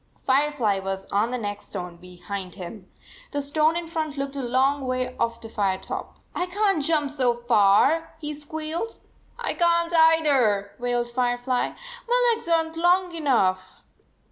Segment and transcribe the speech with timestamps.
[0.25, 0.25] 75
[0.55, 2.89] Firefly was on the next stone behind him.
[3.33, 7.11] The stone in front looked a long way off to Firetop." I can t jump
[7.11, 8.95] so far," he squealed."
[9.37, 11.73] I can t either," wailed Firefly."
[12.09, 13.83] My legs are n t long enough."